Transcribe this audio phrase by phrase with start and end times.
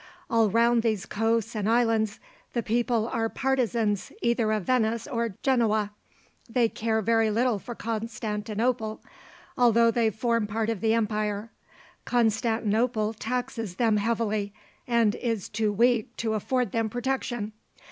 [0.31, 2.19] All round these coasts and islands
[2.53, 5.91] the people are partisans either of Venice or Genoa.
[6.49, 9.03] They care very little for Constantinople,
[9.55, 11.51] although they form part of the empire.
[12.03, 14.53] Constantinople taxes them heavily,
[14.87, 17.51] and is too weak to afford them protection.